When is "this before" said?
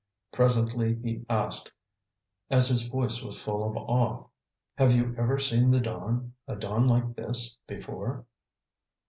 7.15-8.25